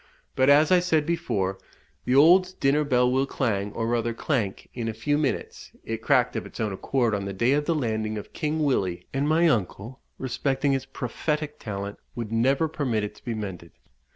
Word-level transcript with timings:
But, 0.35 0.49
as 0.49 0.71
I 0.71 0.79
said 0.79 1.05
before, 1.05 1.59
the 2.05 2.15
old 2.15 2.55
dinner 2.59 2.83
bell 2.83 3.11
will 3.11 3.27
clang, 3.27 3.71
or 3.73 3.85
rather 3.85 4.15
clank, 4.15 4.67
in 4.73 4.87
a 4.87 4.95
few 4.95 5.15
minutes 5.15 5.73
it 5.83 6.01
cracked 6.01 6.35
of 6.35 6.43
its 6.47 6.59
own 6.59 6.73
accord 6.73 7.13
on 7.13 7.25
the 7.25 7.33
day 7.33 7.51
of 7.51 7.65
the 7.65 7.75
landing 7.75 8.17
of 8.17 8.33
King 8.33 8.63
Willie, 8.63 9.05
and 9.13 9.29
my 9.29 9.47
uncle, 9.47 9.99
respecting 10.17 10.73
its 10.73 10.85
prophetic 10.85 11.59
talent, 11.59 11.99
would 12.15 12.31
never 12.31 12.67
permit 12.67 13.03
it 13.03 13.13
to 13.13 13.23
be 13.23 13.35
mended. 13.35 13.73